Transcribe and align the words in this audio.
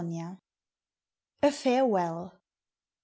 199 0.03 0.41
A 1.43 1.51
FAREWELL. 1.51 2.33